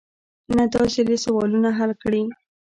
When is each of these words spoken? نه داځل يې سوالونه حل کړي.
نه 0.57 0.63
داځل 0.73 1.07
يې 1.13 1.17
سوالونه 1.25 1.69
حل 1.77 1.91
کړي. 2.03 2.23